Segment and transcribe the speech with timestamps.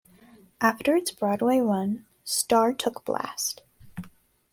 [0.59, 3.61] After its Broadway run, Star took Blast!